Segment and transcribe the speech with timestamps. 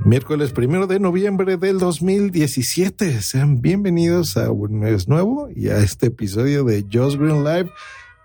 [0.00, 3.22] Miércoles primero de noviembre del 2017.
[3.22, 7.70] Sean bienvenidos a un mes nuevo y a este episodio de Just Green Live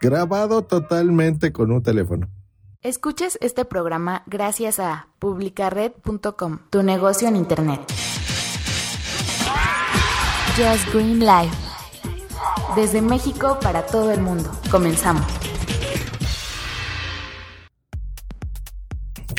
[0.02, 2.28] grabado totalmente con un teléfono.
[2.82, 7.81] Escuches este programa gracias a publicared.com, tu negocio en Internet.
[10.57, 11.51] Just Green Live.
[12.75, 14.49] Desde México para todo el mundo.
[14.70, 15.39] Comenzamos.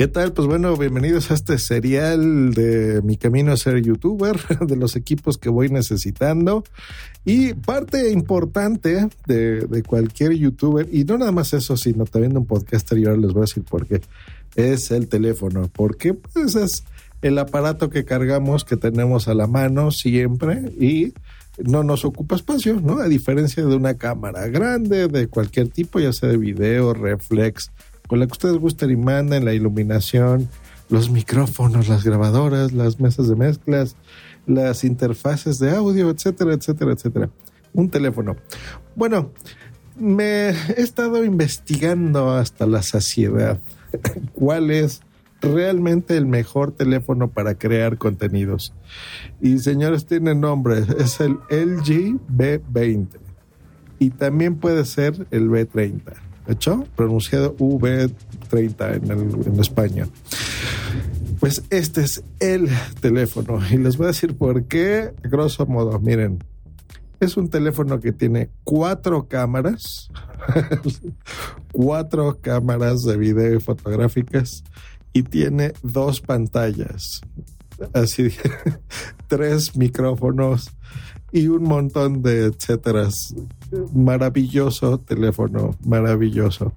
[0.01, 0.33] ¿Qué tal?
[0.33, 4.35] Pues bueno, bienvenidos a este serial de mi camino a ser youtuber,
[4.67, 6.65] de los equipos que voy necesitando.
[7.27, 12.47] Y parte importante de, cualquier youtuber, y no nada más eso, sino también de un
[12.47, 14.01] podcaster, y ahora les voy a decir por qué,
[14.57, 15.69] es el teléfono.
[15.71, 16.85] Porque pues es
[17.21, 21.13] el aparato que cargamos, que tenemos a la mano siempre y
[21.63, 23.01] no nos ocupa espacio, ¿no?
[23.01, 27.71] A diferencia de una cámara grande, de cualquier tipo, ya sea de video, reflex,
[28.11, 30.49] con la que ustedes gusten y manden, la iluminación,
[30.89, 33.95] los micrófonos, las grabadoras, las mesas de mezclas,
[34.49, 37.31] las interfaces de audio, etcétera, etcétera, etcétera.
[37.73, 38.35] Un teléfono.
[38.97, 39.31] Bueno,
[39.97, 43.61] me he estado investigando hasta la saciedad
[44.35, 45.03] cuál es
[45.41, 48.75] realmente el mejor teléfono para crear contenidos.
[49.41, 53.07] Y señores, tiene nombre, es el LG B20
[54.01, 60.07] y también puede ser el B30 hecho, pronunciado V30 en, en España.
[61.39, 62.69] Pues este es el
[63.01, 66.39] teléfono y les voy a decir por qué, grosso modo, miren,
[67.21, 70.11] es un teléfono que tiene cuatro cámaras,
[71.73, 74.65] cuatro cámaras de video y fotográficas
[75.13, 77.21] y tiene dos pantallas,
[77.93, 78.31] así,
[79.29, 80.71] tres micrófonos
[81.33, 83.35] y un montón de etcéteras.
[83.95, 86.73] Maravilloso teléfono, maravilloso.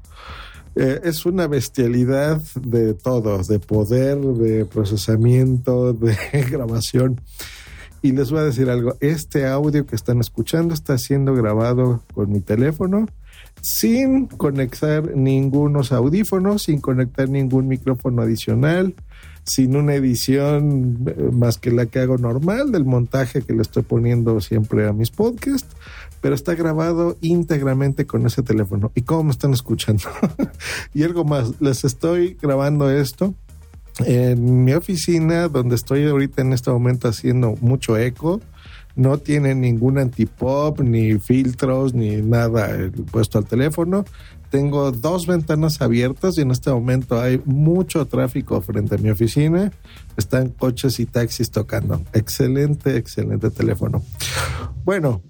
[0.75, 6.15] Eh, es una bestialidad de todo, de poder, de procesamiento, de
[6.49, 7.21] grabación.
[8.01, 12.31] Y les voy a decir algo, este audio que están escuchando está siendo grabado con
[12.31, 13.07] mi teléfono
[13.61, 18.95] sin conectar ningunos audífonos, sin conectar ningún micrófono adicional,
[19.45, 23.83] sin una edición eh, más que la que hago normal del montaje que le estoy
[23.83, 25.75] poniendo siempre a mis podcasts,
[26.21, 28.91] pero está grabado íntegramente con ese teléfono.
[28.95, 30.03] ¿Y cómo me están escuchando?
[30.93, 33.33] y algo más, les estoy grabando esto
[33.99, 38.41] en mi oficina donde estoy ahorita en este momento haciendo mucho eco
[38.95, 44.05] no tiene ningún antipop, ni filtros, ni nada puesto al teléfono.
[44.49, 49.71] Tengo dos ventanas abiertas y en este momento hay mucho tráfico frente a mi oficina.
[50.15, 52.01] Están coches y taxis tocando.
[52.13, 54.03] Excelente, excelente teléfono.
[54.85, 55.23] Bueno,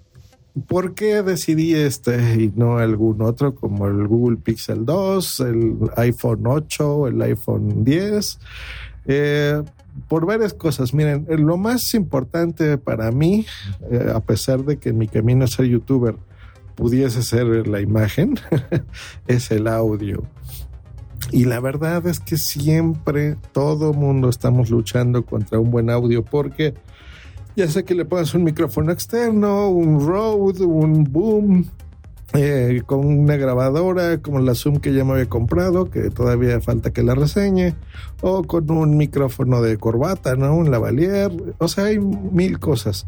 [0.68, 6.46] ¿por qué decidí este y no algún otro como el Google Pixel 2, el iPhone
[6.46, 8.40] 8, el iPhone 10?
[9.06, 9.64] Eh,
[10.08, 10.94] por varias cosas.
[10.94, 13.46] Miren, eh, lo más importante para mí,
[13.92, 16.16] eh, a pesar de que mi camino a ser youtuber
[16.76, 18.36] pudiese ser la imagen,
[19.28, 20.24] es el audio.
[21.32, 26.74] Y la verdad es que siempre todo mundo estamos luchando contra un buen audio porque
[27.56, 31.68] ya sé que le pones un micrófono externo, un Rode, un boom,
[32.34, 36.92] eh, con una grabadora como la Zoom que ya me había comprado, que todavía falta
[36.92, 37.76] que la reseñe,
[38.22, 40.56] o con un micrófono de corbata, ¿no?
[40.56, 43.06] Un lavalier, o sea, hay mil cosas.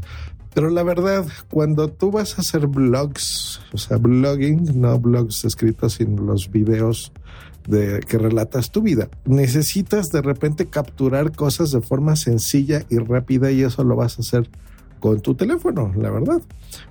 [0.54, 5.94] Pero la verdad, cuando tú vas a hacer blogs, o sea, blogging, no blogs escritos,
[5.94, 7.12] sino los videos
[7.68, 13.52] de que relatas tu vida, necesitas de repente capturar cosas de forma sencilla y rápida
[13.52, 14.50] y eso lo vas a hacer
[15.06, 16.42] con tu teléfono, la verdad.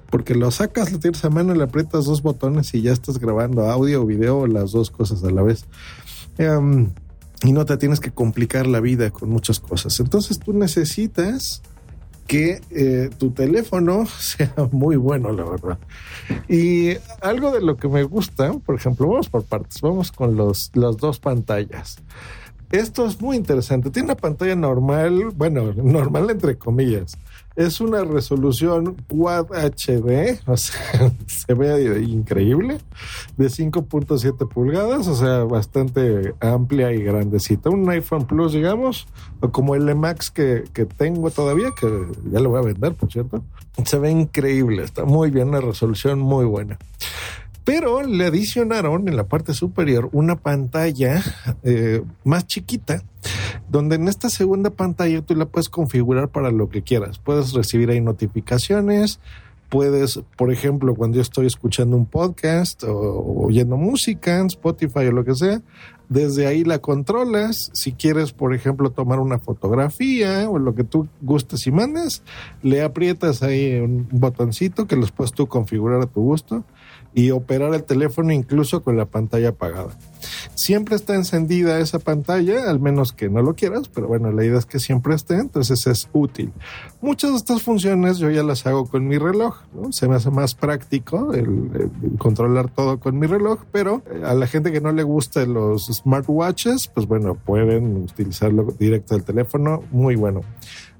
[0.08, 3.68] Porque lo sacas, lo tienes a mano, le aprietas dos botones y ya estás grabando
[3.68, 5.64] audio o video, las dos cosas a la vez.
[6.38, 6.90] Em,
[7.42, 9.98] y no te tienes que complicar la vida con muchas cosas.
[9.98, 11.60] Entonces tú necesitas
[12.28, 15.78] que eh, tu teléfono sea muy bueno, la verdad.
[16.48, 20.70] Y algo de lo que me gusta, por ejemplo, vamos por partes, vamos con los,
[20.74, 21.96] las dos pantallas.
[22.70, 23.90] Esto es muy interesante.
[23.90, 27.18] Tiene una pantalla normal, bueno, normal entre comillas.
[27.56, 32.78] Es una resolución Quad HD, o sea, se ve increíble,
[33.36, 37.70] de 5.7 pulgadas, o sea, bastante amplia y grandecita.
[37.70, 39.06] Un iPhone Plus, digamos,
[39.40, 41.86] o como el Max que, que tengo todavía, que
[42.30, 43.44] ya lo voy a vender, por cierto.
[43.84, 46.78] Se ve increíble, está muy bien, una resolución muy buena
[47.64, 51.22] pero le adicionaron en la parte superior una pantalla
[51.62, 53.02] eh, más chiquita,
[53.74, 57.18] donde en esta segunda pantalla tú la puedes configurar para lo que quieras.
[57.18, 59.18] Puedes recibir ahí notificaciones,
[59.68, 65.10] puedes, por ejemplo, cuando yo estoy escuchando un podcast o, oyendo música en Spotify o
[65.12, 65.60] lo que sea,
[66.08, 67.70] Desde ahí la controlas.
[67.72, 72.22] Si quieres, por ejemplo, tomar una fotografía o lo que tú gustes y mandes,
[72.62, 76.62] le aprietas ahí un botoncito que los puedes tú configurar a tu gusto
[77.14, 79.96] y operar el teléfono incluso con la pantalla apagada.
[80.54, 84.58] Siempre está encendida esa pantalla, al menos que no lo quieras, pero bueno, la idea
[84.58, 86.52] es que siempre esté, entonces es útil.
[87.00, 89.56] Muchas de estas funciones yo ya las hago con mi reloj,
[89.90, 94.46] se me hace más práctico el, controlar todo con mi reloj, pero eh, a la
[94.46, 100.16] gente que no le gusta los smartwatches, pues bueno, pueden utilizarlo directo del teléfono, muy
[100.16, 100.42] bueno.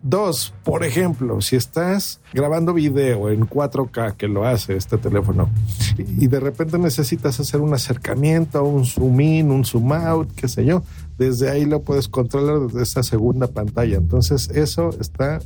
[0.07, 5.49] Dos, por ejemplo, si estás grabando video en 4K, que lo hace este teléfono,
[5.97, 10.67] y de repente necesitas hacer un acercamiento, un zoom in, un zoom out, qué sé
[10.67, 10.83] yo,
[11.17, 13.97] desde ahí lo puedes controlar desde esa segunda pantalla.
[13.97, 15.41] Entonces, eso está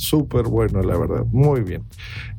[0.00, 1.84] súper bueno, la verdad, muy bien.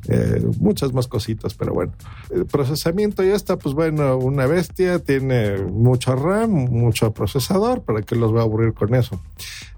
[0.08, 1.92] Eh, muchas más cositas, pero bueno.
[2.30, 8.16] El procesamiento ya está, pues bueno, una bestia, tiene mucho RAM, mucho procesador, ¿para que
[8.16, 9.20] los va a aburrir con eso?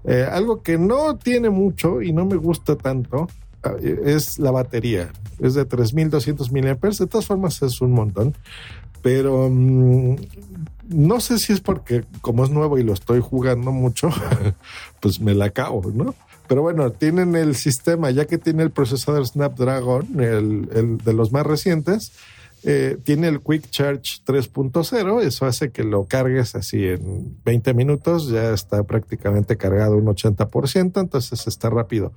[0.03, 3.27] Eh, algo que no tiene mucho y no me gusta tanto
[3.81, 5.11] eh, es la batería.
[5.39, 8.35] Es de 3200 mAh, de todas formas es un montón,
[9.01, 10.15] pero mm,
[10.89, 14.09] no sé si es porque como es nuevo y lo estoy jugando mucho,
[14.99, 16.15] pues me la acabo, ¿no?
[16.47, 21.45] Pero bueno, tienen el sistema, ya que tiene el procesador Snapdragon, el, de los más
[21.45, 22.11] recientes,
[22.67, 28.29] eh, tiene el Quick Charge 3.0, eso hace que lo cargues así en 20 minutos,
[28.29, 32.13] ya está prácticamente cargado un 80%, entonces está rápido.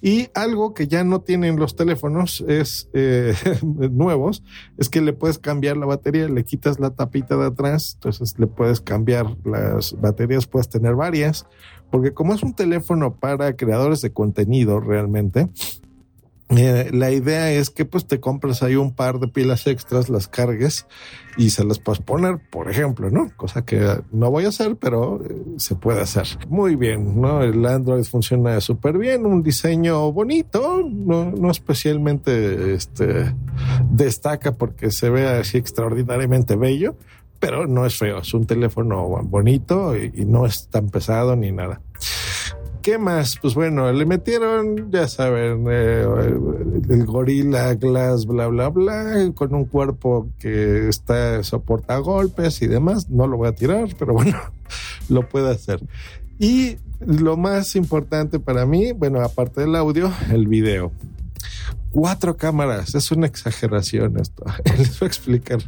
[0.00, 3.34] Y algo que ya no tienen los teléfonos es eh,
[3.90, 4.42] nuevos,
[4.78, 8.46] es que le puedes cambiar la batería, le quitas la tapita de atrás, entonces le
[8.46, 11.44] puedes cambiar las baterías, puedes tener varias
[11.90, 15.48] porque como es un teléfono para creadores de contenido realmente,
[16.50, 20.26] eh, la idea es que pues te compras ahí un par de pilas extras, las
[20.26, 20.84] cargues
[21.36, 23.30] y se las puedes poner, por ejemplo, ¿no?
[23.36, 26.26] Cosa que no voy a hacer, pero eh, se puede hacer.
[26.48, 27.42] Muy bien, ¿no?
[27.42, 33.32] El Android funciona súper bien, un diseño bonito, no, no especialmente este,
[33.88, 36.96] destaca porque se ve así extraordinariamente bello,
[37.40, 41.80] pero no es feo, es un teléfono bonito y, no es tan pesado ni nada.
[42.82, 43.38] ¿Qué más?
[43.40, 46.06] Pues bueno, le metieron, ya saben, eh,
[46.88, 53.10] el gorila glass, bla, bla, bla, con un cuerpo que está soporta golpes y demás.
[53.10, 54.38] No lo voy a tirar, pero bueno,
[55.08, 55.80] lo puede hacer.
[56.38, 60.90] Y lo más importante para mí, bueno, aparte del audio, el video
[61.90, 62.94] cuatro cámaras.
[62.94, 64.44] Es una exageración esto.
[64.78, 65.58] Les voy a explicar.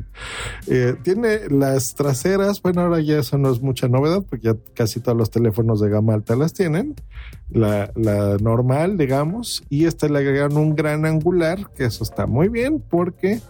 [0.67, 2.63] Eh, tiene las traseras.
[2.63, 5.91] Bueno, ahora ya eso no es mucha novedad porque ya casi todos los teléfonos de
[5.91, 6.95] gama alta las tienen.
[7.51, 7.93] La,
[8.41, 9.63] normal, digamos.
[9.69, 13.41] Y esta le agregaron un gran angular, que eso está muy bien porque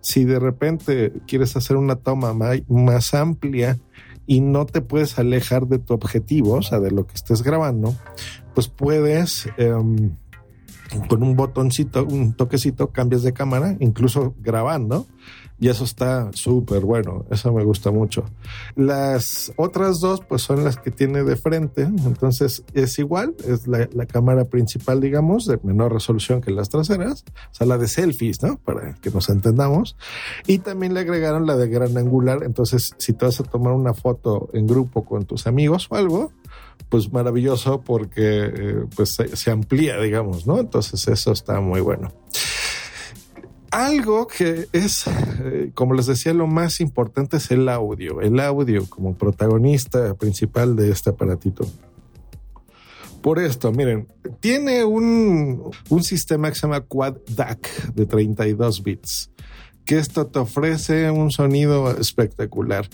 [0.00, 3.78] si de repente quieres hacer una toma más, amplia
[4.26, 7.94] y no te puedes alejar de tu objetivo, o sea, de lo que estés grabando,
[8.54, 9.48] pues puedes...
[9.56, 10.12] Em,
[11.08, 15.06] con un botoncito, un toquecito, cambias de cámara, incluso grabando.
[15.60, 18.24] Y eso está súper bueno, eso me gusta mucho.
[18.76, 23.88] Las otras dos, pues son las que tiene de frente, entonces es igual, es la,
[24.06, 28.58] cámara principal, digamos, de menor resolución que las traseras, o sea, la de selfies, ¿no?
[28.58, 29.96] Para que nos entendamos.
[30.46, 33.94] Y también le agregaron la de gran angular, entonces si te vas a tomar una
[33.94, 36.32] foto en grupo con tus amigos o algo,
[36.88, 40.58] pues maravilloso porque eh, pues se, amplía, digamos, ¿no?
[40.58, 42.12] Entonces eso está muy bueno.
[43.70, 48.88] Algo que es, eh, como les decía, lo más importante es el audio, el audio
[48.88, 51.66] como protagonista principal de este aparatito.
[53.20, 54.08] Por esto, miren,
[54.40, 59.30] tiene un, un sistema que se llama Quad DAC de 32 bits,
[59.84, 62.88] que esto te ofrece un sonido espectacular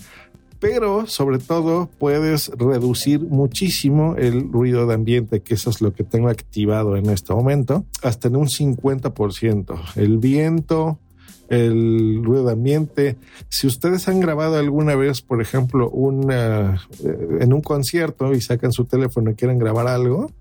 [0.67, 6.03] pero sobre todo puedes reducir muchísimo el ruido de ambiente, que eso es lo que
[6.03, 9.79] tengo activado en este momento, hasta en un 50%.
[9.95, 10.97] El viento,
[11.49, 13.15] el ruido de ambiente.
[13.47, 18.71] Si ustedes han grabado alguna vez, por ejemplo, una, eh, en un concierto y sacan
[18.71, 20.31] su teléfono y quieren grabar algo,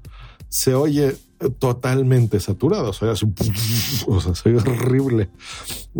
[0.48, 1.16] se oye
[1.58, 3.14] totalmente saturado, o sea,
[4.34, 5.30] soy horrible.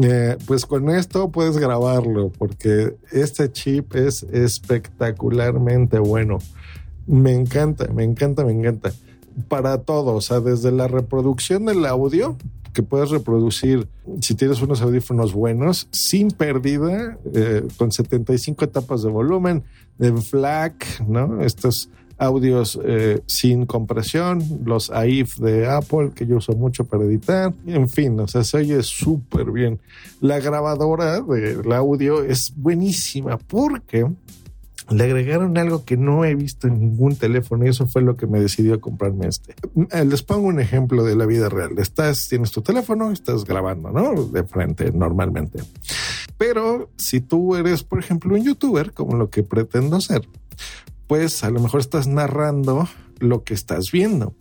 [0.02, 6.38] Eh, pues con esto puedes grabarlo porque este chip es espectacularmente bueno.
[7.06, 8.92] Me encanta, me encanta, me encanta.
[9.48, 12.36] Para todo, o sea, desde la reproducción del audio,
[12.72, 13.88] que puedes reproducir
[14.20, 19.62] si tienes unos audífonos buenos, sin pérdida, eh, con 75 etapas de volumen,
[19.98, 21.40] de FLAC, ¿no?
[21.42, 21.88] Estos
[22.24, 27.88] audios eh, sin compresión, los AIF de Apple que yo uso mucho para editar, en
[27.88, 29.80] fin, o sea, se oye súper bien.
[30.20, 34.06] La grabadora del audio es buenísima porque
[34.90, 38.26] le agregaron algo que no he visto en ningún teléfono y eso fue lo que
[38.26, 39.54] me decidió comprarme este.
[39.90, 41.78] Eh, les pongo un ejemplo de la vida real.
[41.78, 44.24] Estás, tienes tu teléfono, estás grabando, ¿no?
[44.24, 45.60] De frente normalmente.
[46.36, 50.28] Pero si tú eres, por ejemplo, un youtuber, como lo que pretendo ser,
[51.14, 52.88] pues a lo mejor estás narrando
[53.20, 54.34] lo que estás viendo.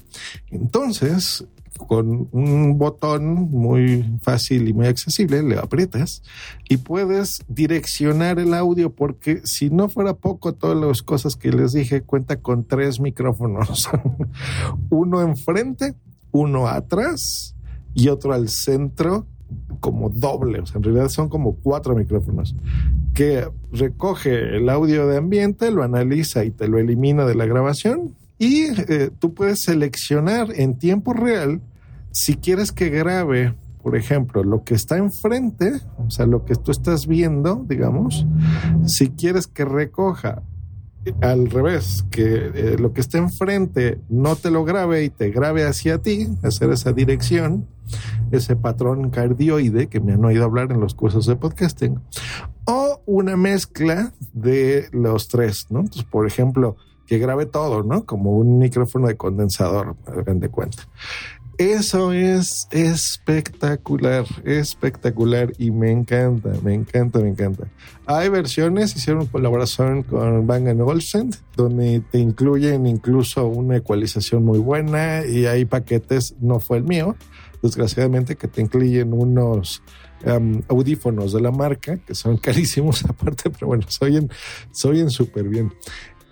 [0.50, 1.46] Entonces,
[1.78, 6.24] con un botón muy fácil y muy accesible, le aprietas
[6.68, 11.74] y puedes direccionar el audio porque si no fuera poco, todas las cosas que les
[11.74, 13.88] dije cuenta con tres micrófonos.
[14.90, 15.94] uno enfrente,
[16.32, 17.56] uno atrás
[17.94, 19.28] y otro al centro
[19.80, 22.56] como doble, o sea, en realidad son como cuatro micrófonos,
[23.14, 28.16] que recoge el audio de ambiente, lo analiza y te lo elimina de la grabación.
[28.40, 31.62] Y eh, tú puedes seleccionar en tiempo real
[32.12, 36.72] si quieres que grabe, por ejemplo, lo que está enfrente, o sea, lo que tú
[36.72, 38.26] estás viendo, digamos,
[38.86, 40.44] si quieres que recoja
[41.22, 45.66] al revés, que eh, lo que está enfrente no te lo grabe y te grabe
[45.66, 47.68] hacia ti, hacer esa dirección,
[48.32, 52.00] ese patrón cardioide que me han oído hablar en los cursos de podcasting,
[52.66, 55.86] o una mezcla de los tres, ¿no?
[56.10, 56.76] Por ejemplo,
[57.06, 58.06] que grabe todo, ¿no?
[58.06, 60.88] Como un micrófono de condensador, hagan de cuenta.
[61.60, 67.68] Eso es espectacular, espectacular y me encanta, me encanta, me encanta.
[68.08, 75.28] Hay versiones, hicieron colaboración con Bang Olufsen, donde te incluyen incluso una ecualización muy buena
[75.28, 77.16] y hay paquetes, no fue el mío,
[77.64, 79.82] desgraciadamente, que te incluyen unos
[80.68, 84.30] audífonos de la marca, que son carísimos aparte, pero bueno, soy en,
[84.72, 85.72] soy en súper bien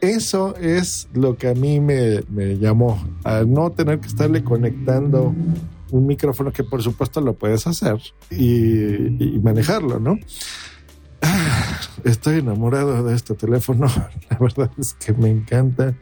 [0.01, 2.23] eso es lo que a mí me,
[2.57, 5.33] llamó, a no tener que estarle conectando
[5.91, 10.17] un micrófono que por supuesto lo puedes hacer y, manejarlo, ¿no?
[12.03, 13.85] Estoy enamorado de este teléfono,
[14.29, 15.95] la verdad es que me encanta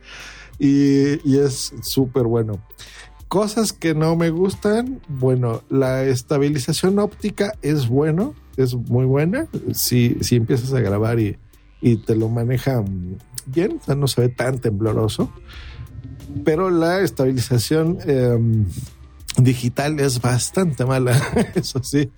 [0.57, 2.53] y, y es súper bueno.
[3.29, 9.47] Cosas que no me gustan, bueno, la estabilización óptica es bueno, es muy buena.
[9.71, 11.37] Si, si empiezas a grabar y,
[11.79, 12.83] y te lo maneja
[13.45, 15.31] bien, o sea, no se ve tan tembloroso,
[16.43, 18.65] pero la estabilización em,
[19.37, 21.15] digital es bastante mala,
[21.55, 22.11] eso sí.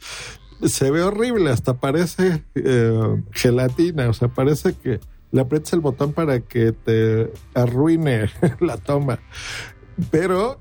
[0.64, 5.00] Se ve horrible, hasta parece em, gelatina, o sea, parece que
[5.32, 9.20] le aprietas el botón para que te arruine la toma.
[10.10, 10.60] Pero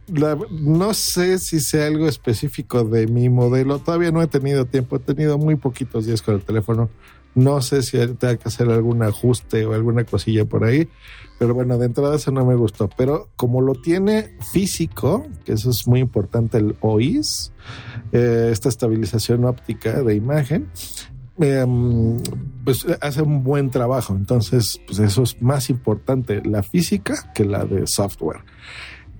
[0.51, 3.79] no sé si sea algo específico de mi modelo.
[3.79, 6.91] Todavía no he tenido tiempo, he tenido muy poquitos días con el teléfono
[7.35, 10.89] no sé si tenga que hacer algún ajuste o alguna cosilla por ahí.
[11.39, 12.89] Pero bueno, de entrada eso no me gustó.
[12.97, 17.53] Pero como lo tiene físico, que eso es muy importante, el OIS,
[18.13, 20.69] eh, esta estabilización óptica de imagen,
[21.39, 22.19] em,
[22.65, 24.15] pues hace un buen trabajo.
[24.15, 28.43] Entonces, pues eso es más importante la física que la de software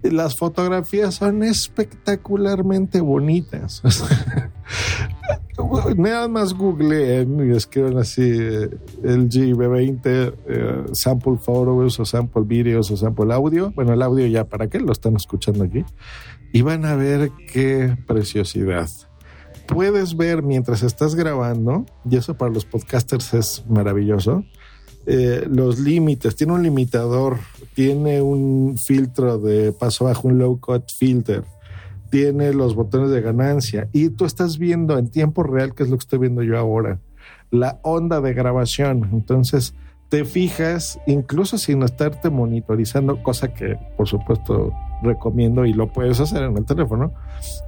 [0.03, 3.83] las fotografías son espectacularmente bonitas.
[5.97, 12.97] Nada más googleen y escriben así el GB20 eh, sample photos o sample videos o
[12.97, 13.71] sample audio.
[13.73, 15.85] Bueno, el audio ya para qué lo están escuchando aquí.
[16.53, 18.89] Y van a ver qué preciosidad.
[19.67, 24.45] Puedes ver mientras estás grabando, y eso para los podcasters es maravilloso
[25.13, 27.39] eh, los límites, tiene un limitador,
[27.75, 31.43] tiene un filtro de paso bajo, un low cut filter,
[32.11, 33.89] tiene los botones de ganancia.
[33.91, 37.01] Y tú estás viendo en tiempo real, que es lo que estoy viendo yo ahora,
[37.51, 39.11] la onda de grabación.
[39.13, 39.75] Entonces
[40.11, 46.45] te fijas, incluso sin estarte monitorizando, cosa que por supuesto recomiendo y lo puedes hacer
[46.45, 47.15] en el teléfono,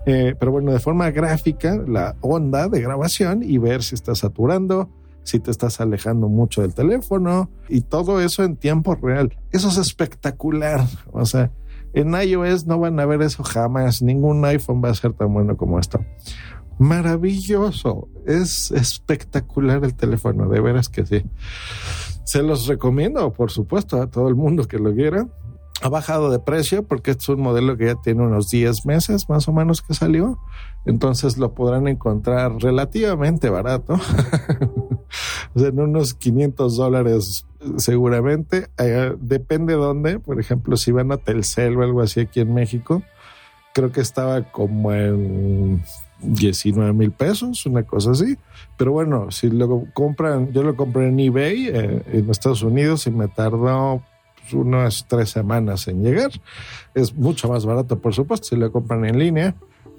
[0.06, 4.88] eh, pero bueno, de forma gráfica, la onda de grabación y ver si está saturando,
[5.24, 9.36] si te estás alejando mucho del teléfono y todo eso en tiempo real.
[9.50, 10.86] Eso es espectacular.
[11.12, 11.52] O sea,
[11.94, 14.02] en iOS no van a ver eso jamás.
[14.02, 16.04] Ningún iPhone va a ser tan bueno como esto.
[16.78, 18.08] Maravilloso.
[18.26, 21.24] Es espectacular el teléfono, de veras que sí.
[22.24, 25.28] Se los recomiendo, por supuesto, a todo el mundo que lo quiera
[25.82, 29.48] ha bajado de precio porque es un modelo que ya tiene unos 10 meses más
[29.48, 30.38] o menos que salió.
[30.86, 33.98] Entonces lo podrán encontrar relativamente barato.
[35.54, 38.68] o sea, en unos 500 dólares seguramente.
[38.78, 40.18] Eh, depende dónde.
[40.18, 43.02] Por ejemplo, si van a Telcel o algo así aquí en México,
[43.72, 45.82] creo que estaba como en
[46.20, 48.36] 19 mil pesos, una cosa así.
[48.76, 53.10] Pero bueno, si lo compran, yo lo compré en eBay eh, en Estados Unidos y
[53.10, 54.02] me tardó
[54.52, 56.30] unas tres semanas en llegar.
[56.94, 59.54] Es mucho más barato, por supuesto, si lo compran en línea.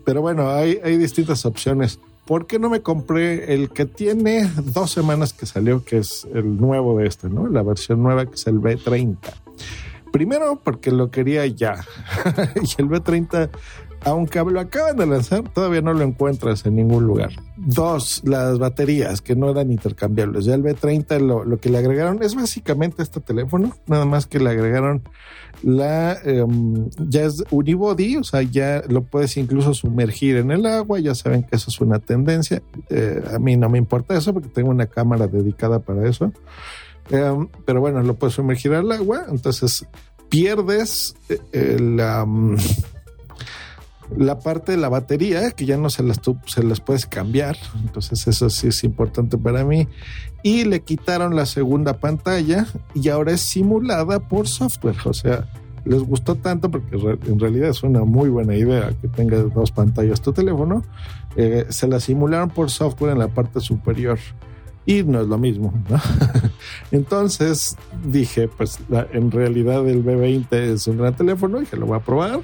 [0.05, 1.99] Pero bueno, hay, hay distintas opciones.
[2.25, 6.57] ¿Por qué no me compré el que tiene dos semanas que salió, que es el
[6.57, 7.47] nuevo de este, ¿no?
[7.47, 9.17] La versión nueva que es el B30.
[10.11, 11.75] Primero porque lo quería ya.
[12.55, 13.49] y el B30
[14.05, 17.31] aunque lo acaban de lanzar, todavía no lo encuentras en ningún lugar.
[17.55, 20.45] Dos, las baterías que no eran intercambiables.
[20.45, 24.49] Ya el B30 lo, que le agregaron es básicamente este teléfono, nada más que le
[24.49, 25.03] agregaron
[25.61, 30.99] la, em, ya es unibody, o sea, ya lo puedes incluso sumergir en el agua,
[30.99, 32.61] ya saben que eso es una tendencia.
[32.89, 36.33] Eh, a mí no me importa eso porque tengo una cámara dedicada para eso.
[37.09, 39.85] Em, pero bueno, lo puedes sumergir al agua, entonces
[40.29, 42.25] pierdes eh, la
[44.17, 47.57] la parte de la batería, que ya no se las, se las puedes cambiar.
[47.81, 49.87] Entonces eso sí es importante para mí.
[50.43, 54.97] Y le quitaron la segunda pantalla y ahora es simulada por software.
[55.05, 55.47] O sea,
[55.85, 60.21] les gustó tanto porque en realidad es una muy buena idea que tenga dos pantallas
[60.21, 60.83] tu teléfono.
[61.35, 64.19] Eh, se la simularon por software en la parte superior
[64.85, 65.73] y no es lo mismo.
[66.91, 68.79] Entonces dije, pues
[69.13, 72.41] en realidad el B20 es un gran teléfono y que lo voy a probar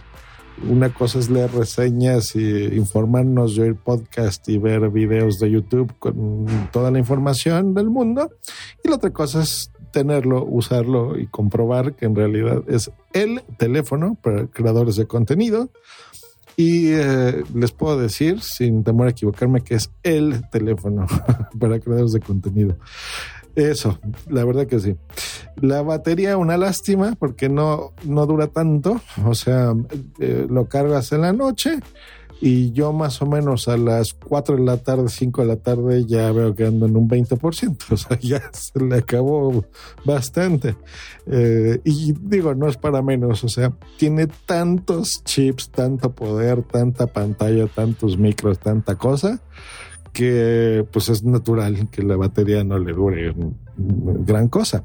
[0.67, 5.93] una cosa es leer reseñas y informarnos de oír podcast y ver videos de YouTube
[5.99, 8.29] con toda la información del mundo.
[8.83, 14.17] Y la otra cosa es tenerlo, usarlo y comprobar que en realidad es el teléfono
[14.21, 15.69] para creadores de contenido.
[16.55, 21.07] Y eh, les puedo decir, sin temor a equivocarme, que es el teléfono
[21.59, 22.75] para creadores de contenido.
[23.55, 24.95] Eso, la verdad que sí.
[25.55, 29.01] La batería, una lástima, porque no, no dura tanto.
[29.25, 29.73] O sea,
[30.19, 31.79] eh, lo cargas en la noche
[32.41, 36.05] y yo más o menos a las 4 de la tarde, 5 de la tarde
[36.05, 39.65] ya veo que ando en un 20%, o sea, ya se le acabó
[40.05, 40.75] bastante.
[41.25, 47.07] Eh, y digo, no es para menos, o sea, tiene tantos chips, tanto poder, tanta
[47.07, 49.41] pantalla, tantos micros, tanta cosa,
[50.13, 53.33] que pues es natural que la batería no le dure
[53.77, 54.83] gran cosa.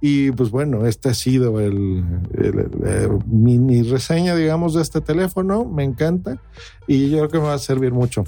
[0.00, 2.04] Y pues bueno, este ha sido el,
[3.26, 5.64] mini reseña, digamos, de este teléfono.
[5.64, 6.40] Me encanta
[6.86, 8.24] y yo creo que me va a servir mucho.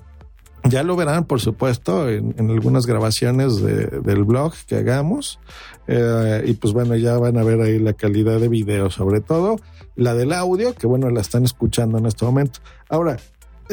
[0.68, 5.40] Ya lo verán, por supuesto, en, algunas grabaciones del blog que hagamos.
[5.88, 9.56] Eh, y pues bueno, ya van a ver ahí la calidad de video, sobre todo
[9.96, 12.60] la del audio, que bueno, la están escuchando en este momento.
[12.88, 13.18] Ahora,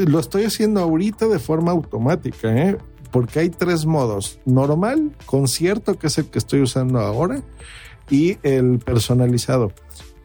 [0.05, 2.77] lo estoy haciendo ahorita de forma automática, ¿eh?
[3.11, 4.39] porque hay tres modos.
[4.45, 7.41] Normal, concierto, que es el que estoy usando ahora,
[8.09, 9.71] y el personalizado.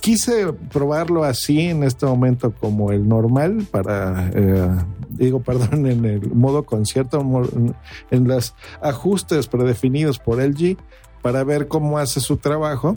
[0.00, 4.68] Quise probarlo así en este momento como el normal para, eh,
[5.08, 7.24] digo, perdón, en el modo concierto,
[8.10, 10.76] en los ajustes predefinidos por LG
[11.24, 12.96] para ver cómo hace su trabajo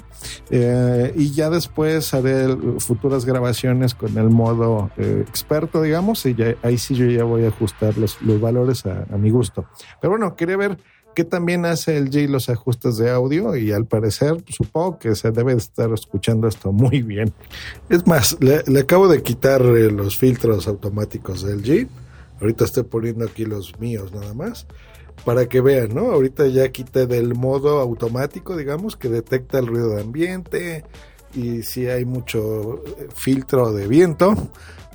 [0.50, 6.78] eh, y ya después haré futuras grabaciones con el modo eh, experto, digamos, y ahí
[6.78, 9.66] sí yo ya voy a ajustar los, valores a, mi gusto.
[10.02, 10.78] Pero bueno, quería ver
[11.16, 15.32] qué también hace el G los ajustes de audio y al parecer supongo que se
[15.32, 17.32] debe estar escuchando esto muy bien.
[17.88, 21.88] Es más, le, le acabo de quitar eh, los filtros automáticos del G.
[22.42, 24.68] Ahorita estoy poniendo aquí los míos nada más
[25.26, 26.12] para que vean, ¿no?
[26.12, 30.84] Ahorita ya quité del modo automático, digamos, que detecta el ruido de ambiente
[31.34, 34.34] y si hay mucho eh, filtro de viento.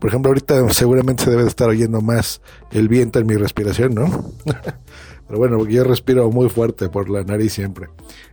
[0.00, 3.94] Por ejemplo, ahorita seguramente se debe de estar oyendo más el viento en mi respiración,
[3.94, 4.32] ¿no?
[5.28, 7.88] Pero bueno, yo respiro muy fuerte por la nariz siempre.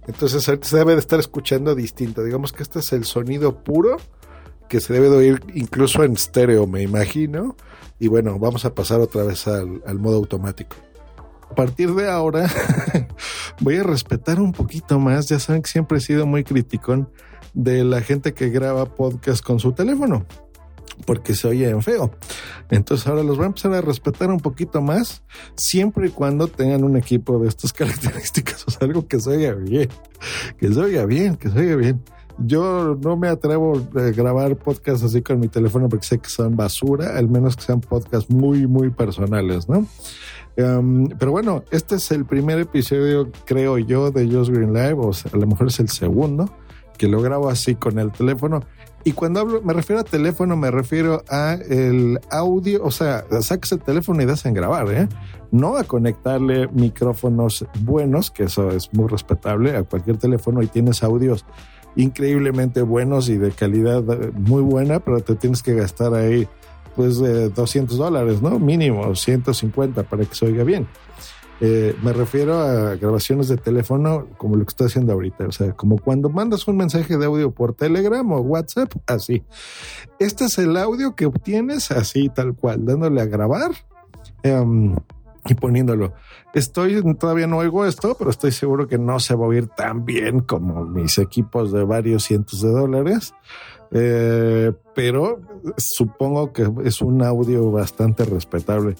[0.07, 2.23] Entonces se debe de estar escuchando distinto.
[2.23, 3.97] Digamos que este es el sonido puro
[4.67, 7.55] que se debe de oír incluso en estéreo, me imagino.
[7.99, 10.75] Y bueno, vamos a pasar otra vez al modo automático
[11.49, 12.47] a partir de ahora
[13.59, 15.27] voy a respetar un poquito más.
[15.27, 17.09] Ya saben que siempre he sido muy criticón
[17.53, 20.25] de la gente que graba podcast con su teléfono
[21.05, 22.11] porque se oye en feo.
[22.69, 25.23] Entonces ahora los voy a empezar a respetar un poquito más,
[25.55, 29.89] siempre y cuando tengan un equipo de estas características, o algo que se oiga bien,
[30.57, 32.03] que se oiga bien, que se oiga bien.
[32.45, 36.55] Yo no me atrevo a grabar podcasts así con mi teléfono porque sé que son
[36.55, 39.85] basura, al menos que sean podcasts muy, muy personales, ¿no?
[40.55, 45.11] Em, pero bueno, este es el primer episodio, creo yo, de Just Green Live, o
[45.11, 46.49] a lo mejor es el segundo,
[46.97, 48.61] que lo grabo así con el teléfono.
[49.05, 53.71] Y cuando hablo, me refiero a teléfono, me refiero a el audio, o sea, saques
[53.71, 55.07] el teléfono y das en grabar, ¿eh?
[55.51, 61.01] No a conectarle micrófonos buenos, que eso es muy respetable a cualquier teléfono y tienes
[61.03, 61.45] audios
[61.95, 66.47] increíblemente buenos y de calidad eh, muy buena, pero te tienes que gastar ahí
[66.95, 68.59] pues de 200 dólares, ¿no?
[68.59, 70.87] Mínimo 150 para que se oiga bien.
[71.61, 75.73] Eh, me refiero a grabaciones de teléfono como lo que estoy haciendo ahorita, o sea,
[75.73, 79.43] como cuando mandas un mensaje de audio por Telegram o WhatsApp, así.
[80.19, 83.71] Este es el audio que obtienes así, tal cual, dándole a grabar.
[84.43, 84.95] Em,
[85.45, 86.13] y poniéndolo.
[86.53, 90.05] Estoy, todavía no oigo esto, pero estoy seguro que no se va a oír tan
[90.05, 93.33] bien como mis equipos de varios cientos de dólares.
[93.91, 95.39] Eh, pero
[95.77, 98.95] supongo que es un audio bastante respetable.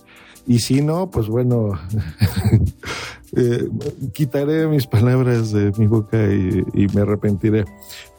[0.50, 1.74] Y si no, pues bueno,
[3.38, 3.70] eh,
[4.14, 7.66] quitaré mis palabras de mi boca y, me arrepentiré.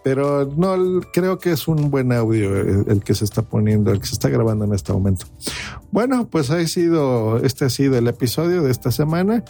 [0.05, 4.07] Pero no, creo que es un buen audio el, que se está poniendo, el que
[4.07, 5.27] se está grabando en este momento.
[5.91, 9.43] Bueno, pues ha sido, este ha sido el episodio de esta semana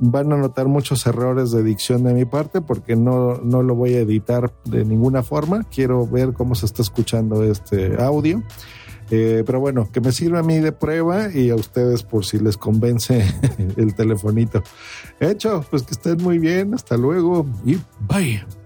[0.00, 3.94] van a notar muchos errores de dicción de mi parte porque no, no lo voy
[3.94, 5.62] a editar de ninguna forma.
[5.64, 8.42] Quiero ver cómo se está escuchando este audio.
[9.10, 12.38] Eh, pero bueno, que me sirva a mí de prueba y a ustedes por si
[12.38, 13.24] les convence
[13.76, 14.62] el telefonito.
[15.18, 16.74] Hecho, pues que estén muy bien.
[16.74, 18.59] Hasta luego y bye.